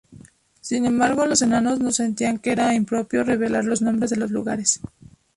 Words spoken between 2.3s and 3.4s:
que era impropio